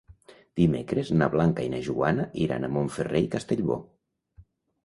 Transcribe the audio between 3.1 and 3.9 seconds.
i Castellbò.